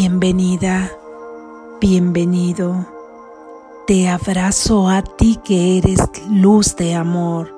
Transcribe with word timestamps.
Bienvenida, 0.00 0.92
bienvenido. 1.80 2.86
Te 3.84 4.08
abrazo 4.08 4.88
a 4.88 5.02
ti 5.02 5.40
que 5.44 5.78
eres 5.78 5.98
luz 6.30 6.76
de 6.76 6.94
amor. 6.94 7.52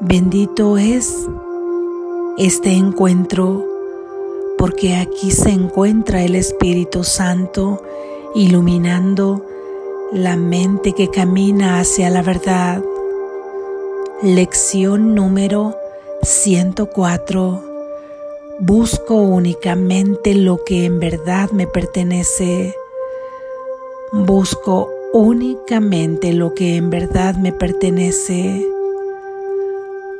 Bendito 0.00 0.76
es 0.76 1.28
este 2.36 2.72
encuentro 2.72 3.64
porque 4.58 4.96
aquí 4.96 5.30
se 5.30 5.50
encuentra 5.50 6.24
el 6.24 6.34
Espíritu 6.34 7.04
Santo 7.04 7.80
iluminando 8.34 9.46
la 10.12 10.34
mente 10.34 10.94
que 10.94 11.10
camina 11.10 11.78
hacia 11.78 12.10
la 12.10 12.22
verdad. 12.22 12.82
Lección 14.20 15.14
número 15.14 15.76
104. 16.24 17.69
Busco 18.62 19.14
únicamente 19.14 20.34
lo 20.34 20.64
que 20.64 20.84
en 20.84 21.00
verdad 21.00 21.50
me 21.50 21.66
pertenece. 21.66 22.74
Busco 24.12 24.90
únicamente 25.14 26.34
lo 26.34 26.52
que 26.52 26.76
en 26.76 26.90
verdad 26.90 27.36
me 27.36 27.54
pertenece. 27.54 28.62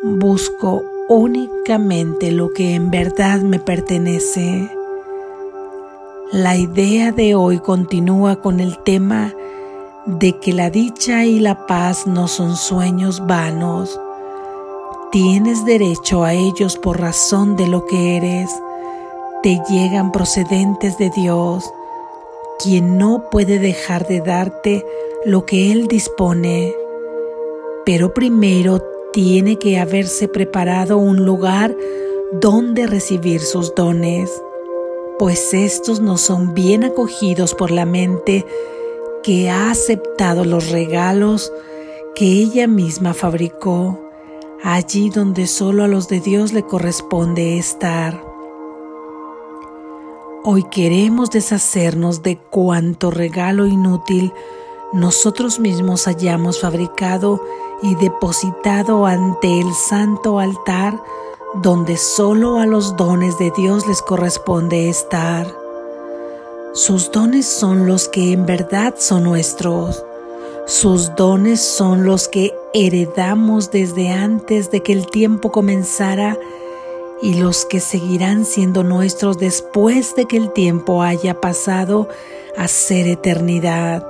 Busco 0.03 0.83
únicamente 1.11 2.33
lo 2.33 2.55
que 2.55 2.75
en 2.75 2.91
verdad 2.91 3.43
me 3.43 3.59
pertenece. 3.59 4.71
La 6.33 6.57
idea 6.57 7.13
de 7.13 7.35
hoy 7.35 7.59
continúa 7.59 8.41
con 8.41 8.61
el 8.61 8.83
tema 8.85 9.35
de 10.07 10.39
que 10.39 10.55
la 10.55 10.71
dicha 10.71 11.27
y 11.27 11.41
la 11.41 11.67
paz 11.67 12.07
no 12.07 12.27
son 12.27 12.57
sueños 12.57 13.27
vanos. 13.27 14.01
Tienes 15.13 15.65
derecho 15.65 16.23
a 16.23 16.35
ellos 16.35 16.77
por 16.77 17.01
razón 17.01 17.57
de 17.57 17.67
lo 17.67 17.85
que 17.85 18.17
eres. 18.17 18.49
Te 19.43 19.61
llegan 19.69 20.13
procedentes 20.13 20.99
de 20.99 21.11
Dios, 21.11 21.69
quien 22.61 22.97
no 22.97 23.29
puede 23.29 23.59
dejar 23.59 24.07
de 24.07 24.21
darte 24.21 24.87
lo 25.25 25.47
que 25.47 25.73
Él 25.73 25.89
dispone. 25.89 26.73
Pero 27.85 28.15
primero 28.15 28.81
tiene 29.13 29.57
que 29.57 29.81
haberse 29.81 30.29
preparado 30.29 30.97
un 30.97 31.25
lugar 31.25 31.77
donde 32.31 32.87
recibir 32.87 33.41
sus 33.41 33.75
dones, 33.75 34.31
pues 35.19 35.53
estos 35.53 35.99
no 35.99 36.19
son 36.19 36.55
bien 36.55 36.85
acogidos 36.85 37.57
por 37.57 37.73
la 37.73 37.85
mente 37.85 38.47
que 39.25 39.51
ha 39.51 39.73
aceptado 39.73 40.45
los 40.45 40.71
regalos 40.71 41.53
que 42.15 42.27
ella 42.27 42.69
misma 42.69 43.13
fabricó, 43.13 44.10
allí 44.63 45.11
donde 45.11 45.47
solo 45.47 45.85
a 45.85 45.89
los 45.89 46.09
de 46.09 46.21
Dios 46.21 46.53
le 46.53 46.63
corresponde 46.65 47.59
estar. 47.59 48.23
Hoy 50.45 50.65
queremos 50.65 51.31
deshacernos 51.31 52.23
de 52.23 52.39
cuanto 52.39 53.11
regalo 53.11 53.67
inútil 53.67 54.33
nosotros 54.93 55.61
mismos 55.61 56.09
hayamos 56.09 56.61
fabricado 56.61 57.41
y 57.83 57.95
depositado 57.95 59.07
ante 59.07 59.61
el 59.61 59.73
santo 59.73 60.41
altar 60.41 61.01
donde 61.55 61.97
solo 61.97 62.59
a 62.59 62.67
los 62.67 62.97
dones 62.97 63.39
de 63.39 63.53
Dios 63.53 63.87
les 63.87 64.03
corresponde 64.03 64.89
estar. 64.89 65.47
Sus 66.73 67.11
dones 67.13 67.47
son 67.47 67.87
los 67.87 68.09
que 68.09 68.33
en 68.33 68.47
verdad 68.47 68.95
son 68.99 69.25
nuestros. 69.25 70.05
Sus 70.67 71.15
dones 71.17 71.61
son 71.61 72.05
los 72.05 72.29
que 72.29 72.55
heredamos 72.73 73.71
desde 73.71 74.11
antes 74.11 74.71
de 74.71 74.83
que 74.83 74.93
el 74.93 75.07
tiempo 75.07 75.51
comenzara 75.51 76.39
y 77.23 77.35
los 77.35 77.65
que 77.67 77.81
seguirán 77.81 78.45
siendo 78.45 78.83
nuestros 78.83 79.39
después 79.39 80.15
de 80.15 80.27
que 80.27 80.37
el 80.37 80.53
tiempo 80.53 81.03
haya 81.03 81.41
pasado 81.41 82.09
a 82.57 82.69
ser 82.69 83.07
eternidad. 83.07 84.07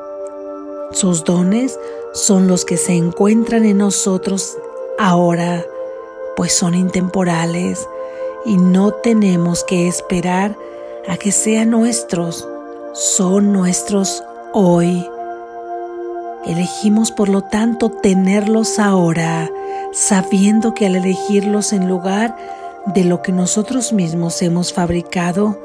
Sus 0.92 1.24
dones 1.24 1.78
son 2.12 2.46
los 2.46 2.64
que 2.64 2.76
se 2.76 2.94
encuentran 2.94 3.64
en 3.64 3.78
nosotros 3.78 4.58
ahora, 4.98 5.64
pues 6.36 6.52
son 6.52 6.74
intemporales 6.74 7.88
y 8.44 8.56
no 8.56 8.92
tenemos 8.92 9.64
que 9.64 9.88
esperar 9.88 10.56
a 11.08 11.16
que 11.16 11.32
sean 11.32 11.70
nuestros, 11.70 12.46
son 12.92 13.52
nuestros 13.52 14.22
hoy. 14.52 15.06
Elegimos 16.46 17.12
por 17.12 17.28
lo 17.28 17.42
tanto 17.42 17.90
tenerlos 17.90 18.78
ahora, 18.78 19.50
sabiendo 19.92 20.72
que 20.72 20.86
al 20.86 20.96
elegirlos 20.96 21.72
en 21.72 21.88
lugar 21.88 22.36
de 22.86 23.04
lo 23.04 23.20
que 23.20 23.32
nosotros 23.32 23.92
mismos 23.92 24.40
hemos 24.40 24.72
fabricado, 24.72 25.58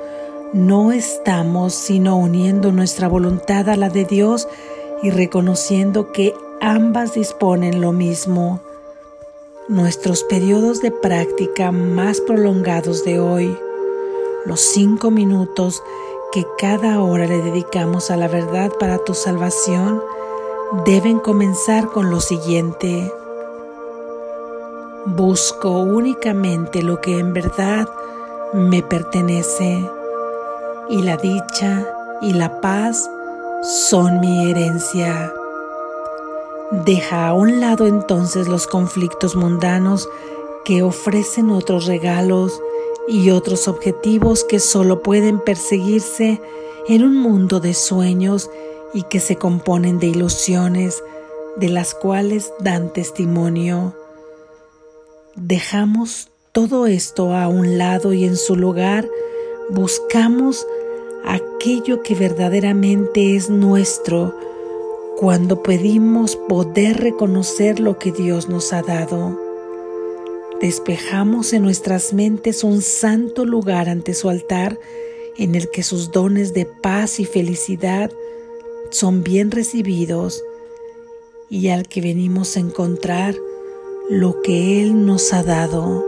no 0.54 0.92
estamos 0.92 1.74
sino 1.74 2.18
uniendo 2.18 2.72
nuestra 2.72 3.08
voluntad 3.08 3.70
a 3.70 3.78
la 3.78 3.90
de 3.90 4.06
Dios 4.06 4.48
y 5.02 5.12
reconociendo 5.12 6.12
que 6.12 6.34
ambas 6.62 7.14
disponen 7.14 7.82
lo 7.82 7.92
mismo. 7.92 8.60
Nuestros 9.70 10.24
periodos 10.24 10.82
de 10.82 10.92
práctica 10.92 11.72
más 11.72 12.20
prolongados 12.22 13.04
de 13.06 13.20
hoy, 13.20 13.58
los 14.46 14.60
cinco 14.62 15.10
minutos 15.10 15.82
que 16.32 16.46
cada 16.58 17.02
hora 17.02 17.28
le 17.28 17.42
dedicamos 17.42 18.12
a 18.12 18.18
la 18.18 18.28
verdad 18.28 18.72
para 18.80 18.98
tu 18.98 19.14
salvación, 19.14 20.02
deben 20.86 21.20
comenzar 21.20 21.88
con 21.88 22.10
lo 22.10 22.20
siguiente. 22.20 23.12
Busco 25.06 25.70
únicamente 25.70 26.82
lo 26.82 27.00
que 27.02 27.20
en 27.20 27.34
verdad 27.34 27.88
me 28.54 28.82
pertenece 28.82 29.88
y 30.90 31.02
la 31.02 31.18
dicha 31.18 31.88
y 32.22 32.34
la 32.34 32.62
paz 32.62 33.10
son 33.62 34.20
mi 34.20 34.50
herencia. 34.50 35.34
Deja 36.72 37.28
a 37.28 37.34
un 37.34 37.62
lado 37.62 37.86
entonces 37.86 38.48
los 38.48 38.66
conflictos 38.66 39.36
mundanos 39.36 40.10
que 40.64 40.82
ofrecen 40.82 41.52
otros 41.52 41.86
regalos 41.86 42.60
y 43.08 43.30
otros 43.30 43.68
objetivos 43.68 44.44
que 44.44 44.60
solo 44.60 45.04
pueden 45.04 45.40
perseguirse 45.40 46.42
en 46.88 47.04
un 47.04 47.18
mundo 47.18 47.60
de 47.60 47.76
sueños 47.76 48.50
y 48.96 49.04
que 49.04 49.20
se 49.20 49.36
componen 49.36 50.00
de 50.00 50.08
ilusiones 50.08 51.04
de 51.58 51.68
las 51.68 51.94
cuales 51.94 52.54
dan 52.62 52.92
testimonio. 52.94 53.94
Dejamos 55.36 56.30
todo 56.54 56.88
esto 56.88 57.36
a 57.36 57.50
un 57.50 57.78
lado 57.78 58.14
y 58.14 58.24
en 58.24 58.38
su 58.38 58.56
lugar 58.56 59.08
buscamos 59.70 60.66
aquello 61.26 62.02
que 62.04 62.16
verdaderamente 62.16 63.36
es 63.36 63.50
nuestro 63.50 64.34
cuando 65.18 65.62
pedimos 65.62 66.38
poder 66.38 67.02
reconocer 67.02 67.82
lo 67.82 68.00
que 68.00 68.14
Dios 68.14 68.48
nos 68.48 68.72
ha 68.72 68.82
dado. 68.82 69.38
Despejamos 70.62 71.52
en 71.52 71.64
nuestras 71.64 72.14
mentes 72.14 72.64
un 72.64 72.82
santo 72.82 73.44
lugar 73.44 73.90
ante 73.90 74.14
su 74.14 74.30
altar 74.30 74.80
en 75.38 75.54
el 75.56 75.70
que 75.70 75.84
sus 75.84 76.12
dones 76.12 76.54
de 76.54 76.66
paz 76.66 77.20
y 77.20 77.26
felicidad 77.26 78.10
son 78.96 79.24
bien 79.24 79.52
recibidos 79.52 80.44
y 81.50 81.68
al 81.68 81.88
que 81.88 82.02
venimos 82.02 82.56
a 82.56 82.62
encontrar 82.62 83.36
lo 84.10 84.42
que 84.42 84.82
Él 84.82 85.06
nos 85.06 85.34
ha 85.34 85.44
dado. 85.44 86.04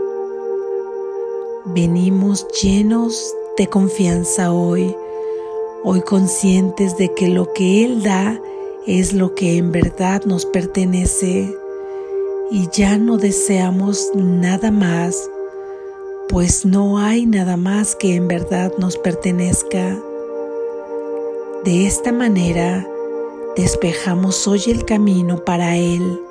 Venimos 1.66 2.46
llenos 2.62 3.34
de 3.56 3.66
confianza 3.66 4.52
hoy 4.52 4.94
hoy 5.84 6.00
conscientes 6.02 6.96
de 6.96 7.14
que 7.14 7.28
lo 7.28 7.52
que 7.52 7.84
Él 7.84 8.02
da 8.02 8.40
es 8.86 9.12
lo 9.12 9.34
que 9.34 9.56
en 9.56 9.72
verdad 9.72 10.24
nos 10.24 10.46
pertenece 10.46 11.54
y 12.50 12.68
ya 12.72 12.96
no 12.96 13.18
deseamos 13.18 14.10
nada 14.14 14.70
más, 14.70 15.30
pues 16.28 16.64
no 16.64 16.98
hay 16.98 17.26
nada 17.26 17.56
más 17.56 17.94
que 17.94 18.14
en 18.14 18.28
verdad 18.28 18.72
nos 18.78 18.96
pertenezca. 18.96 19.98
De 21.64 21.86
esta 21.86 22.12
manera, 22.12 22.86
despejamos 23.56 24.46
hoy 24.46 24.62
el 24.68 24.84
camino 24.84 25.44
para 25.44 25.76
Él 25.76 26.22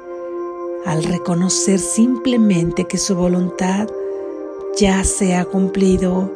al 0.85 1.03
reconocer 1.03 1.79
simplemente 1.79 2.85
que 2.85 2.97
su 2.97 3.13
voluntad 3.13 3.89
ya 4.77 5.03
se 5.03 5.35
ha 5.35 5.43
cumplido 5.43 6.31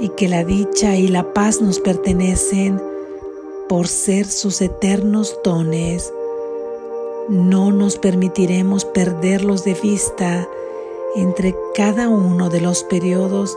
y 0.00 0.08
que 0.08 0.28
la 0.28 0.42
dicha 0.42 0.96
y 0.96 1.06
la 1.06 1.32
paz 1.32 1.62
nos 1.62 1.78
pertenecen 1.78 2.82
por 3.68 3.86
ser 3.86 4.26
sus 4.26 4.60
eternos 4.60 5.38
dones. 5.44 6.12
No 7.28 7.70
nos 7.70 7.96
permitiremos 7.96 8.84
perderlos 8.84 9.62
de 9.62 9.74
vista 9.74 10.48
entre 11.14 11.54
cada 11.76 12.08
uno 12.08 12.50
de 12.50 12.60
los 12.60 12.82
periodos 12.82 13.56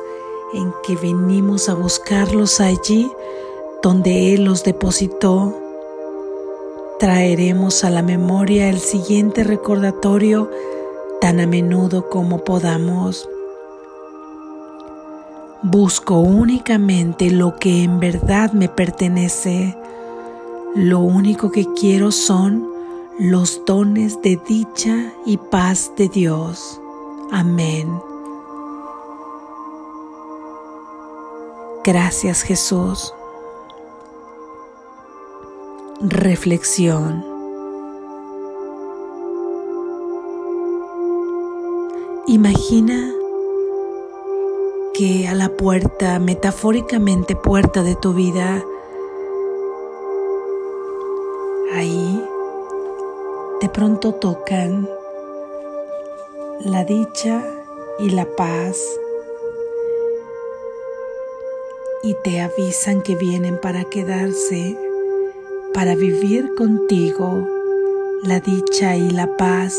en 0.54 0.72
que 0.86 0.95
venimos 0.95 1.69
a 1.69 1.74
buscarlos 1.74 2.60
allí 2.60 3.12
donde 3.81 4.33
Él 4.33 4.45
los 4.45 4.63
depositó. 4.63 5.55
Traeremos 6.99 7.83
a 7.83 7.89
la 7.89 8.01
memoria 8.01 8.69
el 8.69 8.79
siguiente 8.79 9.43
recordatorio 9.43 10.49
tan 11.21 11.39
a 11.39 11.47
menudo 11.47 12.09
como 12.09 12.43
podamos. 12.43 13.27
Busco 15.61 16.19
únicamente 16.19 17.31
lo 17.31 17.55
que 17.57 17.83
en 17.83 17.99
verdad 17.99 18.53
me 18.53 18.69
pertenece. 18.69 19.77
Lo 20.75 20.99
único 20.99 21.51
que 21.51 21.65
quiero 21.73 22.11
son 22.11 22.65
los 23.19 23.65
dones 23.65 24.21
de 24.21 24.39
dicha 24.47 25.11
y 25.25 25.37
paz 25.37 25.91
de 25.97 26.07
Dios. 26.07 26.79
Amén. 27.31 27.89
Gracias 31.83 32.43
Jesús. 32.43 33.13
Reflexión. 36.01 37.25
Imagina 42.25 43.12
que 44.94 45.28
a 45.28 45.36
la 45.36 45.50
puerta, 45.50 46.18
metafóricamente 46.19 47.36
puerta 47.36 47.84
de 47.84 47.98
tu 47.98 48.13
vida, 48.13 48.63
ahí 51.74 52.24
de 53.60 53.68
pronto 53.68 54.13
tocan 54.13 54.88
la 56.62 56.86
dicha 56.86 57.44
y 58.00 58.12
la 58.12 58.25
paz 58.38 58.80
y 62.04 62.16
te 62.24 62.40
avisan 62.40 63.01
que 63.01 63.16
vienen 63.16 63.60
para 63.60 63.84
quedarse, 63.84 64.78
para 65.74 65.95
vivir 65.95 66.54
contigo 66.56 67.48
la 68.24 68.39
dicha 68.39 68.95
y 68.95 69.10
la 69.12 69.38
paz. 69.38 69.77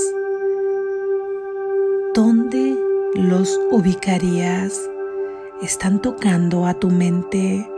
¿Dónde 2.15 2.79
los 3.15 3.61
ubicarías? 3.71 4.89
Están 5.63 6.01
tocando 6.01 6.67
a 6.67 6.75
tu 6.75 6.89
mente, 6.91 7.69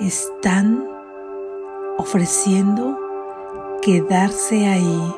están 0.00 0.88
ofreciendo 1.98 2.98
quedarse 3.82 4.66
ahí, 4.66 5.14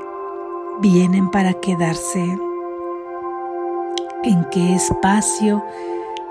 vienen 0.81 1.31
para 1.31 1.55
quedarse. 1.55 2.25
¿En 4.25 4.47
qué 4.51 4.75
espacio 4.75 5.63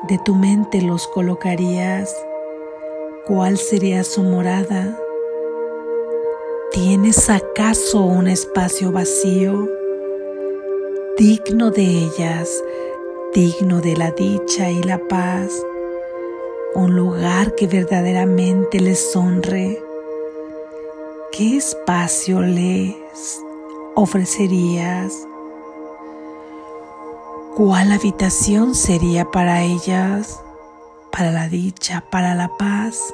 de 0.10 0.18
tu 0.20 0.36
mente 0.36 0.82
los 0.82 1.08
colocarías? 1.08 2.14
¿Cuál 3.26 3.58
sería 3.58 4.04
su 4.04 4.22
morada? 4.22 5.00
¿Tienes 6.74 7.30
acaso 7.30 8.02
un 8.02 8.28
espacio 8.28 8.92
vacío, 8.92 9.70
digno 11.18 11.72
de 11.72 11.84
ellas, 11.84 12.50
digno 13.34 13.80
de 13.80 13.96
la 13.96 14.12
dicha 14.12 14.70
y 14.70 14.84
la 14.84 14.98
paz? 15.08 15.54
Un 16.76 16.98
lugar 16.98 17.56
que 17.56 17.66
verdaderamente 17.66 18.82
les 18.82 19.16
honre. 19.16 19.82
¿Qué 21.32 21.56
espacio 21.56 22.42
les 22.42 23.40
ofrecerías? 23.96 25.14
¿Cuál 27.56 27.94
habitación 27.94 28.76
sería 28.76 29.24
para 29.32 29.64
ellas, 29.64 30.44
para 31.16 31.32
la 31.32 31.48
dicha, 31.48 32.04
para 32.10 32.34
la 32.34 32.50
paz? 32.58 33.14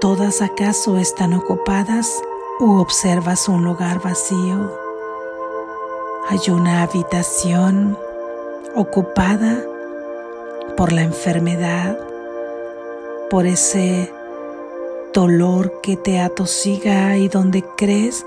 ¿Todas 0.00 0.42
acaso 0.42 0.98
están 0.98 1.32
ocupadas 1.32 2.20
o 2.58 2.80
observas 2.80 3.48
un 3.48 3.64
lugar 3.64 4.02
vacío? 4.02 4.76
Hay 6.28 6.50
una 6.50 6.82
habitación 6.82 7.96
ocupada 8.74 9.64
por 10.76 10.92
la 10.92 11.02
enfermedad, 11.02 11.96
por 13.30 13.46
ese 13.46 14.12
dolor 15.12 15.80
que 15.82 15.96
te 15.96 16.20
atosiga 16.20 17.16
y 17.16 17.28
donde 17.28 17.64
crees 17.76 18.26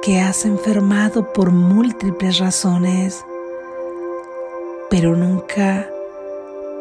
que 0.00 0.20
has 0.20 0.46
enfermado 0.46 1.34
por 1.34 1.50
múltiples 1.50 2.38
razones, 2.38 3.26
pero 4.90 5.16
nunca 5.16 5.88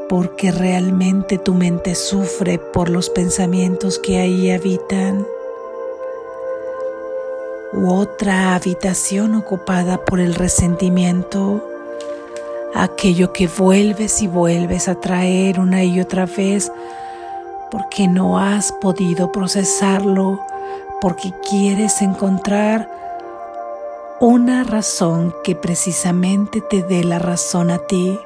porque 0.10 0.52
realmente 0.52 1.38
tu 1.38 1.54
mente 1.54 1.94
sufre 1.94 2.58
por 2.58 2.90
los 2.90 3.12
pensamientos 3.12 4.00
que 4.00 4.20
ahí 4.20 4.50
habitan. 4.50 5.26
U 7.72 7.94
otra 7.94 8.56
habitación 8.56 9.36
ocupada 9.36 10.04
por 10.04 10.20
el 10.20 10.34
resentimiento, 10.34 11.64
aquello 12.74 13.32
que 13.32 13.48
vuelves 13.48 14.24
y 14.24 14.28
vuelves 14.28 14.88
a 14.88 14.96
traer 14.96 15.60
una 15.60 15.84
y 15.84 16.02
otra 16.02 16.26
vez 16.26 16.72
porque 17.70 18.08
no 18.08 18.40
has 18.40 18.72
podido 18.72 19.32
procesarlo, 19.32 20.40
porque 21.00 21.32
quieres 21.48 22.02
encontrar 22.02 22.99
una 24.22 24.66
razón 24.66 25.34
que 25.46 25.56
precisamente 25.56 26.60
te 26.60 26.84
dé 26.84 27.06
la 27.06 27.20
razón 27.20 27.72
a 27.72 27.78
ti 27.80 28.20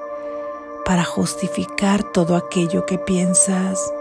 para 0.86 1.04
justificar 1.04 2.04
todo 2.04 2.36
aquello 2.36 2.88
que 2.88 2.98
piensas. 2.98 3.94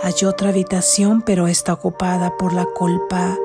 Hay 0.00 0.14
otra 0.24 0.50
habitación, 0.50 1.22
pero 1.22 1.48
está 1.48 1.72
ocupada 1.72 2.36
por 2.36 2.52
la 2.52 2.66
culpa, 2.66 3.36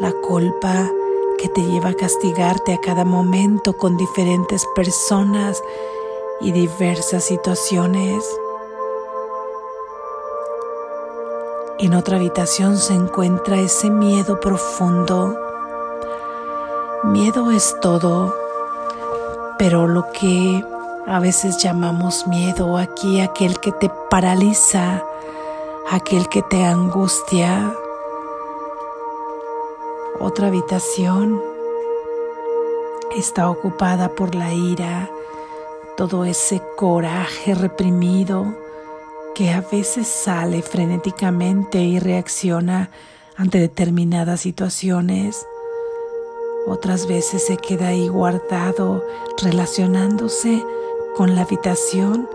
la 0.00 0.12
culpa 0.12 0.90
que 1.38 1.48
te 1.48 1.62
lleva 1.62 1.90
a 1.90 1.94
castigarte 1.94 2.74
a 2.74 2.80
cada 2.80 3.06
momento 3.06 3.78
con 3.78 3.96
diferentes 3.96 4.66
personas 4.74 5.62
y 6.42 6.52
diversas 6.52 7.24
situaciones. 7.24 8.22
En 11.78 11.94
otra 11.94 12.16
habitación 12.16 12.76
se 12.76 12.92
encuentra 12.92 13.58
ese 13.60 13.88
miedo 13.88 14.40
profundo 14.40 15.47
Miedo 17.04 17.52
es 17.52 17.76
todo, 17.80 18.34
pero 19.56 19.86
lo 19.86 20.10
que 20.10 20.64
a 21.06 21.20
veces 21.20 21.62
llamamos 21.62 22.26
miedo 22.26 22.76
aquí, 22.76 23.20
aquel 23.20 23.60
que 23.60 23.70
te 23.70 23.88
paraliza, 24.10 25.04
aquel 25.90 26.28
que 26.28 26.42
te 26.42 26.64
angustia. 26.64 27.72
Otra 30.18 30.48
habitación 30.48 31.40
está 33.16 33.48
ocupada 33.48 34.08
por 34.08 34.34
la 34.34 34.52
ira, 34.52 35.08
todo 35.96 36.24
ese 36.24 36.60
coraje 36.76 37.54
reprimido 37.54 38.44
que 39.36 39.50
a 39.50 39.60
veces 39.60 40.08
sale 40.08 40.62
frenéticamente 40.62 41.78
y 41.78 42.00
reacciona 42.00 42.90
ante 43.36 43.60
determinadas 43.60 44.40
situaciones 44.40 45.46
otras 46.66 47.06
veces 47.06 47.44
se 47.46 47.56
queda 47.56 47.88
ahí 47.88 48.08
guardado 48.08 49.04
relacionándose 49.42 50.62
con 51.16 51.34
la 51.34 51.42
habitación 51.42 52.28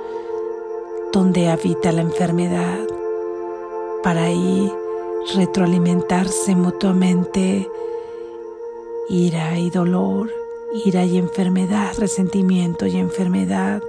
donde 1.11 1.49
habita 1.49 1.91
la 1.91 2.01
enfermedad 2.01 2.79
para 4.03 4.23
ahí 4.23 4.71
retroalimentarse 5.35 6.55
mutuamente 6.55 7.69
ira 9.09 9.57
y 9.57 9.69
dolor, 9.69 10.31
ira 10.85 11.05
y 11.05 11.17
enfermedad, 11.17 11.93
resentimiento 11.97 12.85
y 12.85 12.97
enfermedad. 12.97 13.81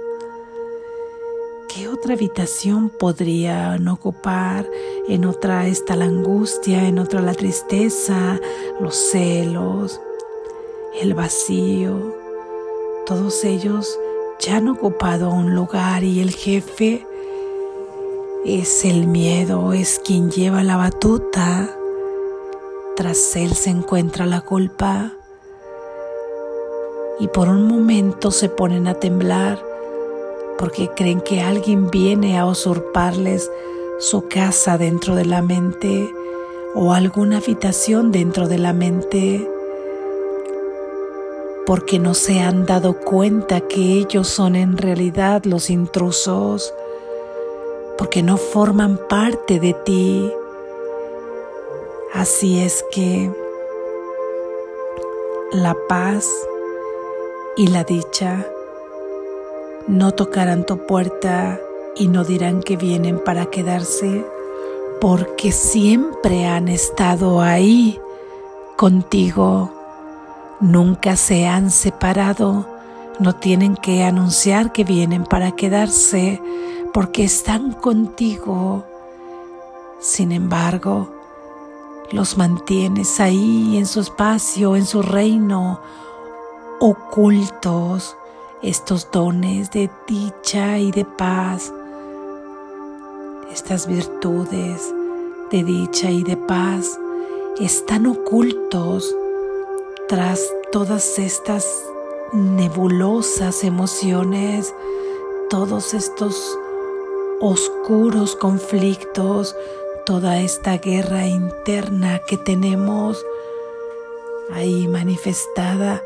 ¿Qué 1.67 1.87
otra 1.89 2.13
habitación 2.13 2.89
podrían 2.89 3.87
ocupar? 3.87 4.69
En 5.09 5.25
otra 5.25 5.67
está 5.67 5.95
la 5.95 6.05
angustia, 6.05 6.87
en 6.87 6.99
otra 6.99 7.21
la 7.21 7.33
tristeza, 7.33 8.39
los 8.79 8.95
celos, 8.95 9.99
el 11.01 11.13
vacío, 11.13 12.15
todos 13.05 13.43
ellos 13.43 13.99
ya 14.39 14.57
han 14.57 14.67
ocupado 14.67 15.29
un 15.29 15.55
lugar 15.55 16.03
y 16.03 16.21
el 16.21 16.31
jefe 16.31 17.05
es 18.45 18.85
el 18.85 19.07
miedo, 19.07 19.73
es 19.73 19.99
quien 20.03 20.31
lleva 20.31 20.63
la 20.63 20.77
batuta. 20.77 21.69
Tras 22.95 23.35
él 23.35 23.53
se 23.53 23.71
encuentra 23.71 24.25
la 24.25 24.41
culpa. 24.41 25.13
Y 27.19 27.27
por 27.27 27.49
un 27.49 27.67
momento 27.67 28.31
se 28.31 28.49
ponen 28.49 28.87
a 28.87 28.93
temblar 28.95 29.63
porque 30.57 30.89
creen 30.95 31.21
que 31.21 31.41
alguien 31.41 31.89
viene 31.89 32.37
a 32.37 32.45
usurparles 32.45 33.51
su 33.99 34.27
casa 34.27 34.77
dentro 34.77 35.15
de 35.15 35.25
la 35.25 35.41
mente 35.41 36.13
o 36.73 36.93
alguna 36.93 37.37
habitación 37.37 38.11
dentro 38.11 38.47
de 38.47 38.57
la 38.57 38.73
mente 38.73 39.49
porque 41.65 41.99
no 41.99 42.13
se 42.13 42.41
han 42.41 42.65
dado 42.65 42.99
cuenta 42.99 43.61
que 43.61 43.93
ellos 43.93 44.27
son 44.27 44.55
en 44.55 44.77
realidad 44.77 45.43
los 45.45 45.69
intrusos, 45.69 46.73
porque 47.97 48.21
no 48.21 48.37
forman 48.37 48.99
parte 49.09 49.59
de 49.59 49.73
ti. 49.73 50.31
Así 52.13 52.59
es 52.59 52.85
que 52.91 53.31
la 55.51 55.75
paz 55.87 56.29
y 57.55 57.67
la 57.67 57.83
dicha. 57.83 58.45
No 59.87 60.11
tocarán 60.11 60.65
tu 60.65 60.85
puerta 60.85 61.59
y 61.95 62.07
no 62.07 62.23
dirán 62.23 62.61
que 62.61 62.75
vienen 62.75 63.19
para 63.19 63.45
quedarse, 63.47 64.25
porque 64.99 65.51
siempre 65.51 66.45
han 66.45 66.67
estado 66.67 67.41
ahí 67.41 67.99
contigo. 68.75 69.71
Nunca 70.65 71.15
se 71.15 71.45
han 71.45 71.69
separado, 71.69 72.67
no 73.19 73.35
tienen 73.35 73.75
que 73.75 74.03
anunciar 74.03 74.71
que 74.71 74.83
vienen 74.83 75.23
para 75.23 75.51
quedarse, 75.51 76.41
porque 76.91 77.23
están 77.23 77.71
contigo. 77.71 78.83
Sin 79.99 80.31
embargo, 80.31 81.13
los 82.11 82.35
mantienes 82.35 83.19
ahí 83.19 83.77
en 83.77 83.85
su 83.85 83.99
espacio, 83.99 84.75
en 84.75 84.87
su 84.87 85.03
reino, 85.03 85.81
ocultos, 86.79 88.17
estos 88.63 89.11
dones 89.11 89.69
de 89.69 89.91
dicha 90.07 90.79
y 90.79 90.91
de 90.91 91.05
paz, 91.05 91.71
estas 93.51 93.85
virtudes 93.85 94.91
de 95.51 95.63
dicha 95.63 96.09
y 96.09 96.23
de 96.23 96.35
paz 96.35 96.99
están 97.59 98.07
ocultos 98.07 99.15
tras 100.07 100.53
todas 100.71 101.17
estas 101.17 101.67
nebulosas 102.31 103.63
emociones, 103.63 104.73
todos 105.49 105.93
estos 105.93 106.57
oscuros 107.39 108.35
conflictos, 108.35 109.55
toda 110.05 110.39
esta 110.39 110.77
guerra 110.77 111.27
interna 111.27 112.19
que 112.27 112.37
tenemos 112.37 113.25
ahí 114.51 114.87
manifestada 114.87 116.03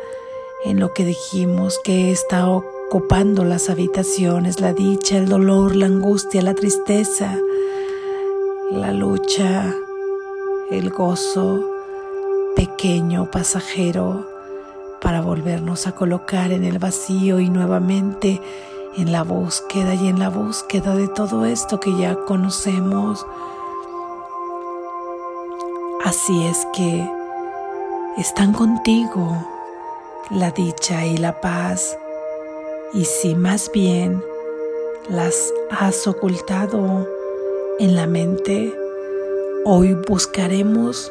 en 0.64 0.80
lo 0.80 0.94
que 0.94 1.04
dijimos 1.04 1.80
que 1.84 2.12
está 2.12 2.50
ocupando 2.50 3.44
las 3.44 3.70
habitaciones, 3.70 4.62
la 4.62 4.74
dicha, 4.74 5.18
el 5.18 5.28
dolor, 5.28 5.76
la 5.76 5.88
angustia, 5.88 6.42
la 6.42 6.54
tristeza, 6.54 7.38
la 8.72 8.94
lucha, 8.94 9.76
el 10.72 10.90
gozo 10.90 11.69
pequeño, 12.60 13.32
pasajero, 13.32 14.28
para 15.00 15.22
volvernos 15.22 15.88
a 15.88 15.94
colocar 15.94 16.52
en 16.52 16.66
el 16.66 16.78
vacío 16.78 17.40
y 17.40 17.50
nuevamente 17.50 18.42
en 18.98 19.14
la 19.14 19.24
búsqueda 19.24 19.94
y 19.94 20.10
en 20.10 20.20
la 20.20 20.28
búsqueda 20.28 20.94
de 20.94 21.08
todo 21.08 21.46
esto 21.46 21.80
que 21.80 21.96
ya 21.98 22.18
conocemos. 22.26 23.26
Así 26.04 26.48
es 26.48 26.68
que 26.76 27.10
están 28.18 28.52
contigo 28.52 29.42
la 30.30 30.52
dicha 30.52 31.06
y 31.06 31.16
la 31.16 31.40
paz, 31.40 31.98
y 32.94 33.06
si 33.06 33.36
más 33.36 33.72
bien 33.74 34.22
las 35.08 35.54
has 35.72 36.08
ocultado 36.08 37.08
en 37.80 37.96
la 37.96 38.06
mente, 38.06 38.76
hoy 39.64 39.94
buscaremos 40.10 41.10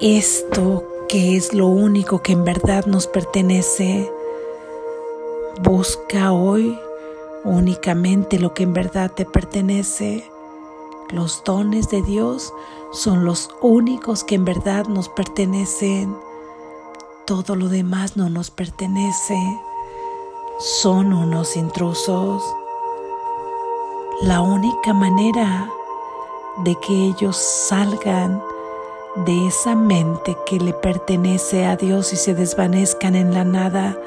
esto 0.00 0.84
que 1.08 1.36
es 1.36 1.54
lo 1.54 1.66
único 1.66 2.22
que 2.22 2.32
en 2.32 2.44
verdad 2.44 2.86
nos 2.86 3.06
pertenece. 3.06 4.12
Busca 5.62 6.32
hoy 6.32 6.78
únicamente 7.44 8.38
lo 8.38 8.54
que 8.54 8.62
en 8.62 8.74
verdad 8.74 9.10
te 9.10 9.24
pertenece. 9.24 10.30
Los 11.10 11.42
dones 11.42 11.88
de 11.88 12.02
Dios 12.02 12.52
son 12.92 13.24
los 13.24 13.50
únicos 13.60 14.22
que 14.22 14.36
en 14.36 14.44
verdad 14.44 14.86
nos 14.86 15.08
pertenecen. 15.08 16.14
Todo 17.26 17.56
lo 17.56 17.68
demás 17.68 18.16
no 18.16 18.30
nos 18.30 18.50
pertenece. 18.50 19.36
Son 20.58 21.12
unos 21.12 21.56
intrusos. 21.56 22.42
La 24.22 24.42
única 24.42 24.92
manera 24.92 25.70
de 26.64 26.74
que 26.76 26.92
ellos 26.92 27.36
salgan 27.36 28.42
de 29.24 29.46
esa 29.46 29.74
mente 29.74 30.36
que 30.46 30.58
le 30.58 30.72
pertenece 30.72 31.66
a 31.66 31.76
Dios 31.76 32.12
y 32.12 32.16
se 32.16 32.34
desvanezcan 32.34 33.16
en 33.16 33.34
la 33.34 33.44
nada 33.44 33.98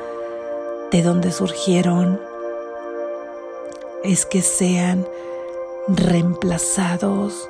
de 0.91 1.01
donde 1.01 1.32
surgieron 1.32 2.20
es 4.03 4.25
que 4.25 4.41
sean 4.41 5.08
reemplazados 5.88 7.50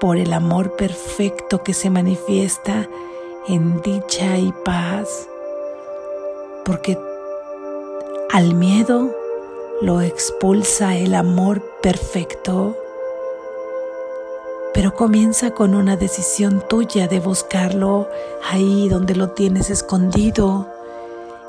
por 0.00 0.16
el 0.16 0.32
amor 0.32 0.76
perfecto 0.76 1.62
que 1.62 1.74
se 1.74 1.90
manifiesta 1.90 2.88
en 3.48 3.80
dicha 3.82 4.38
y 4.38 4.52
paz, 4.64 5.28
porque 6.64 6.98
al 8.32 8.54
miedo 8.54 9.10
lo 9.80 10.00
expulsa 10.00 10.96
el 10.96 11.14
amor 11.14 11.62
perfecto, 11.82 12.76
pero 14.74 14.94
comienza 14.94 15.52
con 15.52 15.74
una 15.74 15.96
decisión 15.96 16.62
tuya 16.68 17.08
de 17.08 17.20
buscarlo 17.20 18.08
ahí 18.50 18.88
donde 18.88 19.14
lo 19.14 19.30
tienes 19.30 19.70
escondido 19.70 20.68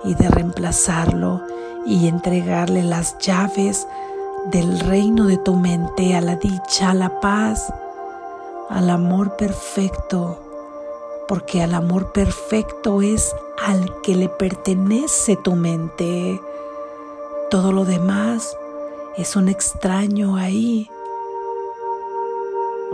y 0.04 0.14
de 0.16 0.30
reemplazarlo 0.30 1.42
y 1.86 2.08
entregarle 2.08 2.84
las 2.84 3.18
llaves 3.18 3.88
del 4.52 4.80
reino 4.80 5.26
de 5.26 5.38
tu 5.38 5.56
mente 5.56 6.16
a 6.16 6.22
la 6.22 6.36
dicha, 6.36 6.92
a 6.92 6.94
la 6.94 7.20
paz, 7.20 7.74
al 8.70 8.90
amor 8.90 9.36
perfecto 9.36 10.40
porque 11.28 11.62
al 11.62 11.74
amor 11.74 12.12
perfecto 12.12 13.02
es 13.02 13.36
al 13.64 14.02
que 14.02 14.16
le 14.16 14.30
pertenece 14.30 15.36
tu 15.36 15.56
mente. 15.56 16.40
Todo 17.50 17.72
lo 17.72 17.86
demás 17.86 18.58
es 19.18 19.36
un 19.36 19.50
extraño 19.50 20.36
ahí, 20.36 20.90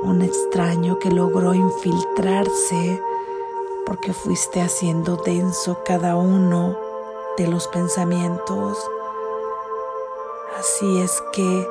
un 0.04 0.22
extraño 0.22 0.98
que 1.00 1.12
logró 1.12 1.54
infiltrarse 1.54 3.02
porque 3.86 4.14
fuiste 4.14 4.62
haciendo 4.62 5.18
denso 5.18 5.80
cada 5.86 6.16
uno 6.16 6.78
de 7.38 7.48
los 7.48 7.68
pensamientos. 7.68 8.78
Así 10.58 11.02
es 11.02 11.22
que 11.34 11.68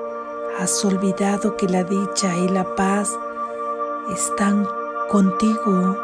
has 0.58 0.84
olvidado 0.84 1.56
que 1.56 1.68
la 1.68 1.84
dicha 1.84 2.36
y 2.36 2.48
la 2.48 2.74
paz 2.76 3.10
están 4.12 4.66
contigo 5.08 5.96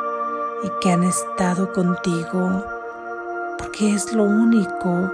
y 0.62 0.71
que 0.80 0.90
han 0.90 1.04
estado 1.04 1.73
contigo, 1.73 2.64
porque 3.59 3.92
es 3.92 4.12
lo 4.12 4.25
único 4.25 5.11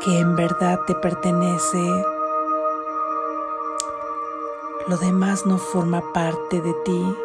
que 0.00 0.18
en 0.18 0.34
verdad 0.36 0.78
te 0.86 0.94
pertenece. 0.94 2.04
Lo 4.88 4.96
demás 4.98 5.46
no 5.46 5.58
forma 5.58 6.12
parte 6.12 6.60
de 6.60 6.72
ti, 6.84 7.16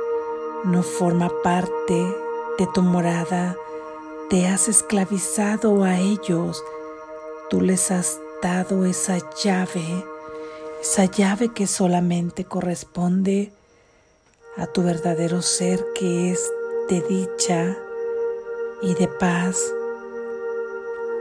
no 0.64 0.82
forma 0.82 1.30
parte 1.44 2.16
de 2.58 2.68
tu 2.74 2.82
morada. 2.82 3.56
Te 4.32 4.48
has 4.48 4.68
esclavizado 4.68 5.84
a 5.84 6.00
ellos. 6.00 6.64
Tú 7.52 7.62
les 7.62 7.92
has 7.92 8.20
dado 8.42 8.84
esa 8.86 9.20
llave, 9.44 10.04
esa 10.82 11.06
llave 11.06 11.50
que 11.54 11.68
solamente 11.68 12.46
corresponde 12.46 13.52
a 14.58 14.66
tu 14.66 14.82
verdadero 14.82 15.44
ser 15.44 15.86
que 15.94 16.32
es 16.32 16.52
de 16.90 17.02
dicha 17.02 17.78
y 18.82 18.96
de 18.96 19.08
paz 19.08 19.72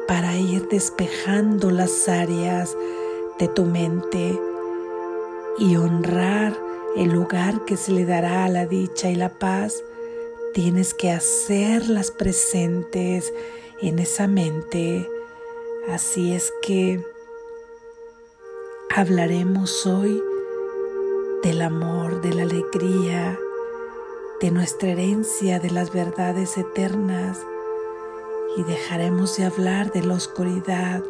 para 0.09 0.37
ir 0.37 0.69
despejando 0.69 1.71
las 1.71 2.09
áreas 2.09 2.75
de 3.39 3.47
tu 3.49 3.67
mente 3.67 4.41
y 5.61 5.77
honrar 5.77 6.59
el 6.97 7.11
lugar 7.11 7.67
que 7.67 7.77
se 7.77 7.93
le 7.93 8.07
dará 8.07 8.47
a 8.47 8.49
la 8.49 8.67
dicha 8.67 9.11
y 9.11 9.15
la 9.15 9.29
paz, 9.29 9.85
tienes 10.55 10.95
que 10.95 11.11
hacerlas 11.11 12.11
presentes 12.11 13.33
en 13.83 13.99
esa 13.99 14.27
mente. 14.27 15.09
Así 15.89 16.33
es 16.33 16.51
que 16.63 17.05
hablaremos 18.97 19.87
hoy 19.87 20.21
del 21.43 21.61
amor, 21.61 22.23
de 22.23 22.33
la 22.33 22.43
alegría, 22.43 23.39
de 24.41 24.51
nuestra 24.51 24.89
herencia 24.89 25.61
de 25.61 25.71
las 25.71 25.93
verdades 25.93 26.57
eternas 26.57 27.39
y 28.57 28.63
dejaremos 28.63 29.37
de 29.37 29.45
hablar 29.45 29.93
de 29.93 30.03
la 30.03 30.15
oscuridad, 30.15 31.05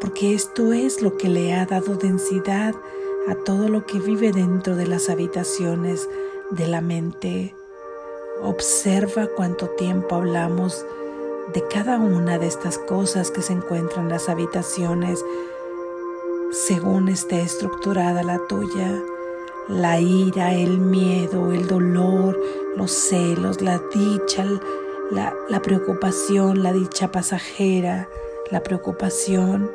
porque 0.00 0.34
esto 0.34 0.72
es 0.72 1.02
lo 1.02 1.18
que 1.18 1.28
le 1.28 1.52
ha 1.52 1.66
dado 1.66 1.96
densidad 1.96 2.74
a 3.28 3.34
todo 3.34 3.68
lo 3.68 3.86
que 3.86 3.98
vive 3.98 4.32
dentro 4.32 4.76
de 4.76 4.86
las 4.86 5.08
habitaciones 5.08 6.08
de 6.50 6.66
la 6.66 6.80
mente. 6.80 7.54
Observa 8.42 9.28
cuánto 9.36 9.68
tiempo 9.70 10.16
hablamos 10.16 10.84
de 11.52 11.62
cada 11.68 11.98
una 11.98 12.38
de 12.38 12.46
estas 12.46 12.78
cosas 12.78 13.30
que 13.30 13.42
se 13.42 13.52
encuentran 13.52 14.06
en 14.06 14.12
las 14.12 14.28
habitaciones 14.28 15.24
según 16.50 17.08
esté 17.08 17.42
estructurada 17.42 18.22
la 18.22 18.38
tuya 18.46 19.02
la 19.68 19.98
ira, 19.98 20.52
el 20.54 20.78
miedo, 20.78 21.52
el 21.52 21.66
dolor, 21.66 22.38
los 22.76 22.90
celos, 22.92 23.62
la 23.62 23.80
dicha, 23.94 24.44
la, 25.10 25.34
la 25.48 25.62
preocupación, 25.62 26.62
la 26.62 26.72
dicha 26.72 27.10
pasajera, 27.10 28.08
la 28.50 28.62
preocupación, 28.62 29.70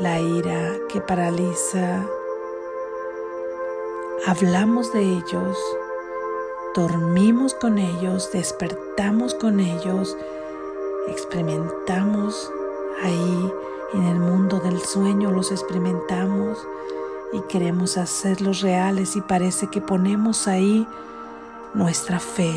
la 0.00 0.20
ira 0.20 0.74
que 0.88 1.00
paraliza. 1.00 2.06
Hablamos 4.26 4.92
de 4.92 5.00
ellos, 5.00 5.58
dormimos 6.74 7.54
con 7.54 7.78
ellos, 7.78 8.30
despertamos 8.32 9.34
con 9.34 9.58
ellos, 9.58 10.16
experimentamos 11.08 12.52
ahí 13.02 13.52
en 13.94 14.04
el 14.04 14.18
mundo 14.20 14.60
del 14.60 14.80
sueño, 14.80 15.32
los 15.32 15.50
experimentamos 15.50 16.58
y 17.32 17.40
queremos 17.42 17.96
hacerlos 17.96 18.60
reales 18.60 19.16
y 19.16 19.20
parece 19.20 19.68
que 19.68 19.80
ponemos 19.80 20.46
ahí 20.46 20.86
nuestra 21.74 22.20
fe. 22.20 22.54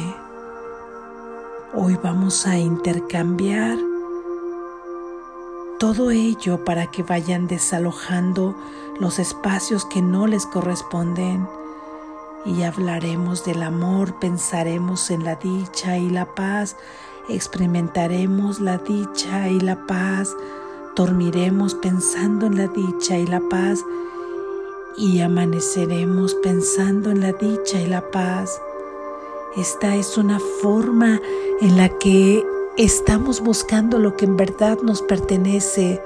Hoy 1.74 1.98
vamos 2.04 2.46
a 2.46 2.58
intercambiar 2.58 3.91
todo 5.82 6.12
ello 6.12 6.64
para 6.64 6.92
que 6.92 7.02
vayan 7.02 7.48
desalojando 7.48 8.56
los 9.00 9.18
espacios 9.18 9.84
que 9.84 10.04
no 10.04 10.28
les 10.28 10.46
corresponden 10.46 11.50
y 12.46 12.62
hablaremos 12.62 13.44
del 13.46 13.64
amor, 13.64 14.20
pensaremos 14.20 15.10
en 15.10 15.24
la 15.24 15.38
dicha 15.38 15.98
y 15.98 16.12
la 16.12 16.36
paz, 16.36 16.78
experimentaremos 17.30 18.60
la 18.60 18.78
dicha 18.78 19.50
y 19.50 19.60
la 19.60 19.88
paz, 19.88 20.30
dormiremos 20.96 21.74
pensando 21.74 22.46
en 22.46 22.58
la 22.58 22.68
dicha 22.68 23.18
y 23.18 23.26
la 23.26 23.42
paz 23.50 23.84
y 24.98 25.22
amaneceremos 25.22 26.36
pensando 26.36 27.10
en 27.10 27.22
la 27.22 27.32
dicha 27.32 27.82
y 27.82 27.88
la 27.88 28.12
paz. 28.12 28.62
Esta 29.58 29.96
es 29.96 30.16
una 30.16 30.40
forma 30.62 31.20
en 31.60 31.76
la 31.76 31.90
que 31.90 32.46
estamos 32.84 33.42
buscando 33.42 34.00
lo 34.00 34.18
que 34.18 34.26
en 34.26 34.38
verdad 34.38 34.80
nos 34.82 35.04
pertenece 35.04 36.02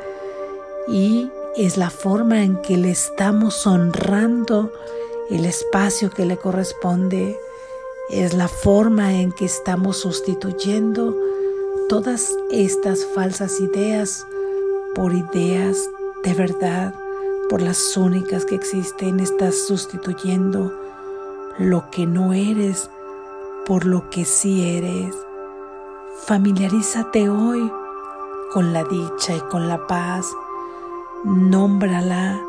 y 0.89 1.31
es 1.55 1.77
la 1.77 1.89
forma 1.89 2.43
en 2.43 2.61
que 2.61 2.75
le 2.75 2.91
estamos 2.91 3.65
honrando 3.65 4.73
el 5.29 5.45
espacio 5.45 6.09
que 6.09 6.25
le 6.25 6.35
corresponde. 6.35 7.39
Es 8.09 8.33
la 8.33 8.49
forma 8.49 9.13
en 9.13 9.31
que 9.31 9.45
estamos 9.45 9.97
sustituyendo 9.97 11.17
todas 11.87 12.35
estas 12.51 13.05
falsas 13.05 13.61
ideas 13.61 14.27
por 14.95 15.13
ideas 15.13 15.77
de 16.23 16.33
verdad, 16.33 16.93
por 17.49 17.61
las 17.61 17.95
únicas 17.95 18.43
que 18.43 18.55
existen. 18.55 19.21
Estás 19.21 19.55
sustituyendo 19.55 20.77
lo 21.57 21.89
que 21.89 22.05
no 22.05 22.33
eres 22.33 22.89
por 23.65 23.85
lo 23.85 24.09
que 24.09 24.25
sí 24.25 24.77
eres. 24.77 25.24
Familiarízate 26.23 27.29
hoy 27.29 27.71
con 28.51 28.73
la 28.73 28.83
dicha 28.85 29.35
y 29.35 29.39
con 29.41 29.67
la 29.67 29.85
paz. 29.85 30.25
Nómbrala 31.23 32.41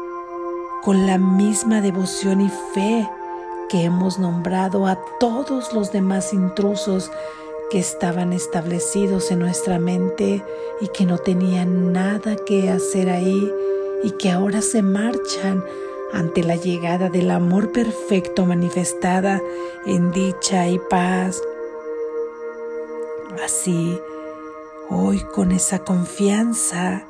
con 0.83 1.07
la 1.07 1.19
misma 1.19 1.83
devoción 1.83 2.41
y 2.41 2.49
fe 2.73 3.07
que 3.69 3.83
hemos 3.83 4.19
nombrado 4.19 4.87
a 4.87 4.99
todos 5.19 5.75
los 5.75 5.93
demás 5.93 6.33
intrusos 6.33 7.11
que 7.71 7.79
estaban 7.81 8.33
establecidos 8.33 9.31
en 9.31 9.41
nuestra 9.41 9.79
mente 9.79 10.43
y 10.81 10.89
que 10.89 11.05
no 11.05 11.19
tenían 11.19 11.93
nada 11.93 12.37
que 12.47 12.71
hacer 12.71 13.11
ahí 13.11 13.53
y 14.03 14.13
que 14.13 14.31
ahora 14.31 14.63
se 14.63 14.81
marchan 14.81 15.63
ante 16.15 16.45
la 16.45 16.57
llegada 16.57 17.11
del 17.11 17.31
amor 17.31 17.73
perfecto 17.73 18.47
manifestada 18.47 19.43
en 19.85 20.13
dicha 20.13 20.69
y 20.69 20.79
paz. 20.79 21.43
Así, 23.45 24.01
hoy 24.89 25.21
con 25.35 25.53
esa 25.53 25.81
confianza, 25.81 27.05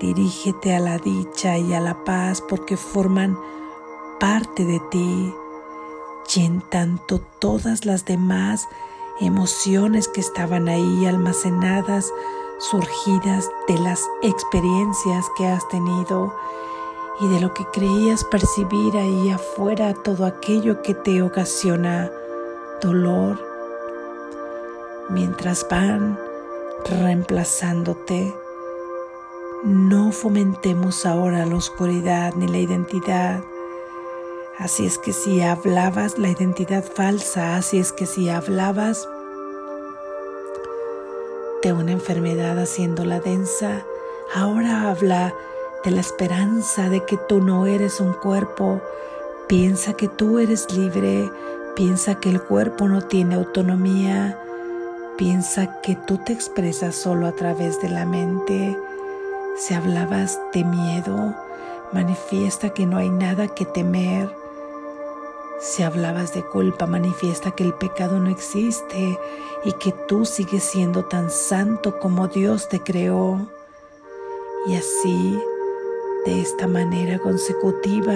dirígete 0.00 0.74
a 0.74 0.80
la 0.80 0.98
dicha 0.98 1.58
y 1.58 1.74
a 1.74 1.80
la 1.80 2.04
paz 2.04 2.40
porque 2.40 2.76
forman 2.76 3.38
parte 4.18 4.64
de 4.64 4.80
ti. 4.90 5.34
Y 6.34 6.44
en 6.46 6.62
tanto 6.62 7.20
todas 7.38 7.84
las 7.84 8.06
demás 8.06 8.66
emociones 9.20 10.08
que 10.08 10.20
estaban 10.20 10.68
ahí 10.68 11.04
almacenadas, 11.04 12.10
surgidas 12.58 13.50
de 13.68 13.78
las 13.78 14.00
experiencias 14.22 15.26
que 15.36 15.46
has 15.46 15.68
tenido 15.68 16.34
y 17.20 17.28
de 17.28 17.40
lo 17.40 17.52
que 17.52 17.66
creías 17.66 18.24
percibir 18.24 18.96
ahí 18.96 19.30
afuera, 19.30 19.92
todo 19.92 20.24
aquello 20.24 20.80
que 20.80 20.94
te 20.94 21.20
ocasiona 21.20 22.10
dolor, 22.80 23.51
mientras 25.12 25.66
van 25.68 26.18
reemplazándote. 26.84 28.34
No 29.64 30.10
fomentemos 30.10 31.06
ahora 31.06 31.46
la 31.46 31.54
oscuridad 31.54 32.34
ni 32.34 32.48
la 32.48 32.58
identidad. 32.58 33.44
Así 34.58 34.86
es 34.86 34.98
que 34.98 35.12
si 35.12 35.40
hablabas 35.40 36.18
la 36.18 36.28
identidad 36.28 36.84
falsa, 36.84 37.56
así 37.56 37.78
es 37.78 37.92
que 37.92 38.06
si 38.06 38.28
hablabas 38.28 39.08
de 41.62 41.72
una 41.72 41.92
enfermedad 41.92 42.58
haciéndola 42.58 43.20
densa, 43.20 43.86
ahora 44.34 44.90
habla 44.90 45.32
de 45.84 45.92
la 45.92 46.00
esperanza 46.00 46.88
de 46.88 47.04
que 47.04 47.16
tú 47.28 47.40
no 47.40 47.66
eres 47.66 48.00
un 48.00 48.12
cuerpo. 48.12 48.80
Piensa 49.48 49.94
que 49.94 50.08
tú 50.08 50.38
eres 50.38 50.72
libre, 50.72 51.30
piensa 51.76 52.16
que 52.16 52.30
el 52.30 52.42
cuerpo 52.42 52.88
no 52.88 53.02
tiene 53.02 53.36
autonomía, 53.36 54.41
piensa 55.16 55.80
que 55.80 55.96
tú 55.96 56.18
te 56.18 56.32
expresas 56.32 56.94
solo 56.94 57.26
a 57.26 57.32
través 57.32 57.80
de 57.80 57.88
la 57.88 58.04
mente. 58.04 58.78
Si 59.56 59.74
hablabas 59.74 60.40
de 60.52 60.64
miedo, 60.64 61.34
manifiesta 61.92 62.70
que 62.70 62.86
no 62.86 62.96
hay 62.96 63.10
nada 63.10 63.48
que 63.48 63.64
temer. 63.64 64.34
Si 65.60 65.82
hablabas 65.82 66.34
de 66.34 66.42
culpa, 66.42 66.86
manifiesta 66.86 67.52
que 67.52 67.64
el 67.64 67.74
pecado 67.74 68.18
no 68.18 68.30
existe 68.30 69.18
y 69.64 69.72
que 69.74 69.92
tú 69.92 70.24
sigues 70.24 70.64
siendo 70.64 71.04
tan 71.04 71.30
santo 71.30 71.98
como 72.00 72.28
Dios 72.28 72.68
te 72.68 72.80
creó. 72.80 73.46
Y 74.66 74.76
así 74.76 75.38
de 76.24 76.40
esta 76.40 76.66
manera 76.66 77.18
consecutiva 77.18 78.14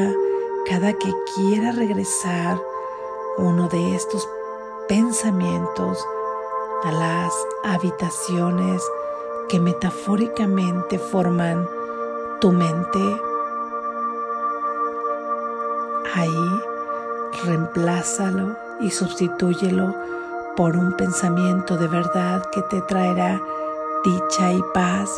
cada 0.69 0.93
que 0.93 1.13
quiera 1.35 1.73
regresar 1.73 2.61
uno 3.39 3.69
de 3.69 3.95
estos 3.95 4.29
pensamientos 4.89 6.05
a 6.85 6.93
las 6.93 7.33
habitaciones 7.65 8.83
que 9.49 9.61
metafóricamente 9.61 10.99
forman 10.99 11.69
tu 12.41 12.53
mente. 12.53 13.21
Ahí 16.15 16.61
reemplázalo 17.45 18.57
y 18.81 18.91
sustitúyelo 18.91 19.95
por 20.57 20.77
un 20.77 20.97
pensamiento 20.97 21.77
de 21.77 21.89
verdad 21.89 22.45
que 22.51 22.63
te 22.63 22.81
traerá 22.83 23.41
dicha 24.05 24.53
y 24.53 24.63
paz 24.73 25.11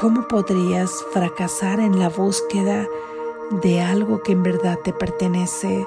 ¿Cómo 0.00 0.26
podrías 0.26 1.04
fracasar 1.12 1.78
en 1.78 2.00
la 2.00 2.08
búsqueda 2.08 2.88
de 3.62 3.80
algo 3.80 4.20
que 4.20 4.32
en 4.32 4.42
verdad 4.42 4.76
te 4.82 4.92
pertenece? 4.92 5.86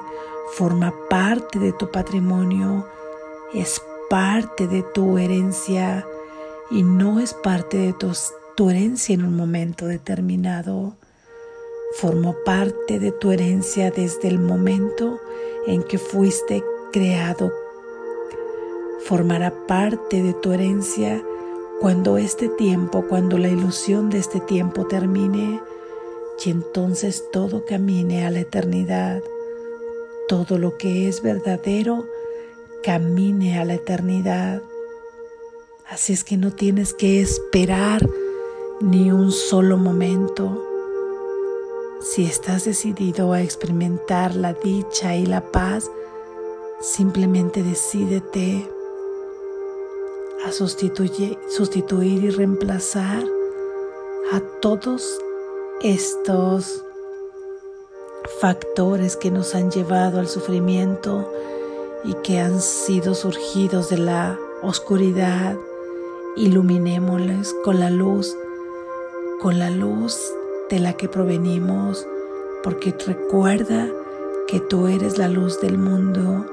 Forma 0.54 0.94
parte 1.10 1.58
de 1.58 1.72
tu 1.72 1.90
patrimonio, 1.90 2.86
es 3.52 3.82
parte 4.08 4.66
de 4.66 4.82
tu 4.82 5.18
herencia 5.18 6.06
y 6.70 6.82
no 6.82 7.20
es 7.20 7.34
parte 7.34 7.78
de 7.78 7.92
tu, 7.92 8.70
herencia 8.70 9.14
en 9.14 9.24
un 9.24 9.36
momento 9.36 9.86
determinado. 9.86 10.96
Formó 11.94 12.36
parte 12.44 12.98
de 12.98 13.12
tu 13.12 13.30
herencia 13.30 13.90
desde 13.90 14.28
el 14.28 14.38
momento 14.38 15.20
en 15.66 15.82
que 15.82 15.98
fuiste 15.98 16.62
creado. 16.92 17.52
Formará 19.04 19.52
parte 19.66 20.22
de 20.22 20.34
tu 20.34 20.52
herencia 20.52 21.22
cuando 21.80 22.18
este 22.18 22.48
tiempo, 22.48 23.04
cuando 23.08 23.38
la 23.38 23.48
ilusión 23.48 24.10
de 24.10 24.18
este 24.18 24.40
tiempo 24.40 24.86
termine, 24.86 25.60
y 26.44 26.50
entonces 26.50 27.24
todo 27.32 27.64
camine 27.64 28.26
a 28.26 28.30
la 28.30 28.40
eternidad, 28.40 29.22
todo 30.28 30.58
lo 30.58 30.76
que 30.76 31.08
es 31.08 31.22
verdadero 31.22 32.04
camine 32.86 33.58
a 33.58 33.64
la 33.64 33.74
eternidad. 33.74 34.62
Así 35.90 36.12
es 36.12 36.22
que 36.22 36.36
no 36.36 36.52
tienes 36.52 36.94
que 36.94 37.20
esperar 37.20 38.08
ni 38.80 39.10
un 39.10 39.32
solo 39.32 39.76
momento. 39.76 40.64
Si 42.00 42.24
estás 42.24 42.64
decidido 42.64 43.32
a 43.32 43.42
experimentar 43.42 44.36
la 44.36 44.52
dicha 44.52 45.16
y 45.16 45.26
la 45.26 45.50
paz, 45.50 45.90
simplemente 46.80 47.64
decídete 47.64 48.70
a 50.44 50.52
sustituir 50.52 52.24
y 52.24 52.30
reemplazar 52.30 53.24
a 54.30 54.40
todos 54.60 55.18
estos 55.80 56.84
factores 58.40 59.16
que 59.16 59.32
nos 59.32 59.56
han 59.56 59.72
llevado 59.72 60.20
al 60.20 60.28
sufrimiento 60.28 61.28
y 62.06 62.14
que 62.22 62.38
han 62.38 62.60
sido 62.60 63.14
surgidos 63.14 63.90
de 63.90 63.98
la 63.98 64.38
oscuridad, 64.62 65.56
iluminémosles 66.36 67.54
con 67.64 67.80
la 67.80 67.90
luz, 67.90 68.36
con 69.40 69.58
la 69.58 69.70
luz 69.70 70.32
de 70.70 70.78
la 70.78 70.92
que 70.92 71.08
provenimos, 71.08 72.06
porque 72.62 72.94
recuerda 73.06 73.90
que 74.46 74.60
tú 74.60 74.86
eres 74.86 75.18
la 75.18 75.28
luz 75.28 75.60
del 75.60 75.78
mundo, 75.78 76.46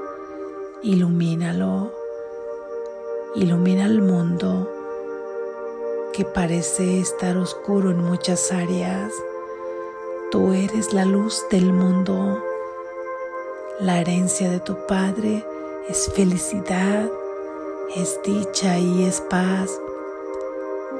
ilumínalo, 0.82 1.92
ilumina 3.36 3.86
el 3.86 4.02
mundo 4.02 4.68
que 6.12 6.24
parece 6.24 7.00
estar 7.00 7.36
oscuro 7.36 7.90
en 7.90 7.98
muchas 7.98 8.52
áreas. 8.52 9.12
Tú 10.30 10.52
eres 10.52 10.92
la 10.92 11.04
luz 11.04 11.44
del 11.50 11.72
mundo. 11.72 12.40
La 13.80 14.00
herencia 14.00 14.48
de 14.50 14.60
tu 14.60 14.86
Padre 14.86 15.44
es 15.88 16.08
felicidad, 16.14 17.10
es 17.96 18.20
dicha 18.24 18.78
y 18.78 19.02
es 19.02 19.20
paz. 19.22 19.68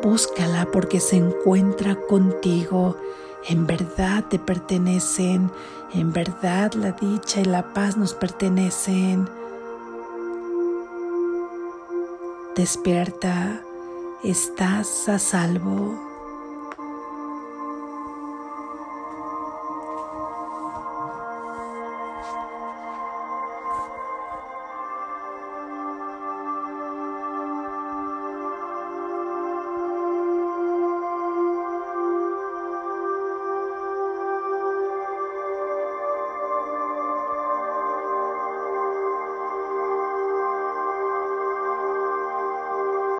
Búscala 0.03 0.67
porque 0.73 0.99
se 0.99 1.17
encuentra 1.17 1.95
contigo. 2.09 2.97
En 3.49 3.69
verdad 3.69 4.25
te 4.29 4.41
pertenecen. 4.41 5.53
En 5.93 6.13
verdad 6.13 6.73
la 6.73 6.91
dicha 6.91 7.41
y 7.41 7.45
la 7.45 7.73
paz 7.73 7.97
nos 7.97 8.13
pertenecen. 8.13 9.29
Despierta. 12.57 13.63
Estás 14.25 15.09
a 15.09 15.21
salvo. 15.21 16.14